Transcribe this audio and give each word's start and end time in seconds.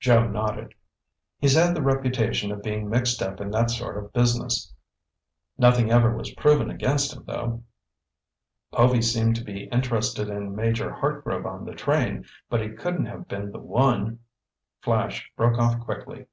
Joe 0.00 0.26
nodded. 0.26 0.72
"He's 1.38 1.54
had 1.54 1.74
the 1.76 1.82
reputation 1.82 2.50
of 2.50 2.62
being 2.62 2.88
mixed 2.88 3.22
up 3.22 3.42
in 3.42 3.50
that 3.50 3.70
sort 3.70 3.98
of 3.98 4.10
business. 4.10 4.72
Nothing 5.58 5.90
ever 5.90 6.16
was 6.16 6.32
proven 6.32 6.70
against 6.70 7.12
him 7.14 7.24
though." 7.26 7.62
"Povy 8.72 9.02
seemed 9.02 9.36
to 9.36 9.44
be 9.44 9.64
interested 9.64 10.30
in 10.30 10.56
Major 10.56 10.90
Hartgrove 10.90 11.44
on 11.44 11.66
the 11.66 11.74
train. 11.74 12.24
But 12.48 12.62
he 12.62 12.70
couldn't 12.70 13.04
have 13.04 13.28
been 13.28 13.52
the 13.52 13.58
one—" 13.58 14.20
Flash 14.80 15.30
broke 15.36 15.58
off 15.58 15.78
quickly. 15.80 16.24